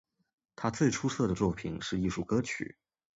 [0.55, 2.75] 他最出色的作品是艺术歌曲。